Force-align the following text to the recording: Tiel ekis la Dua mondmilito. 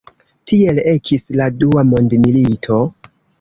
Tiel 0.51 0.79
ekis 0.91 1.25
la 1.41 1.47
Dua 1.65 1.85
mondmilito. 1.91 2.81